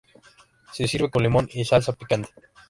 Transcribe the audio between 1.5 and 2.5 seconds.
y salsa picante.